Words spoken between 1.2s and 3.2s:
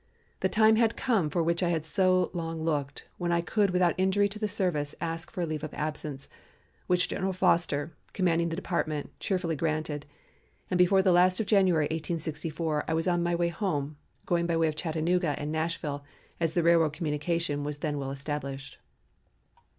for which I had so long looked